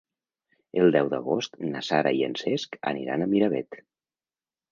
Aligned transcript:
El 0.83 0.87
deu 0.95 1.09
d'agost 1.13 1.59
na 1.73 1.83
Sara 1.89 2.15
i 2.21 2.25
en 2.29 2.35
Cesc 2.43 2.79
aniran 2.93 3.25
a 3.25 3.27
Miravet. 3.35 3.79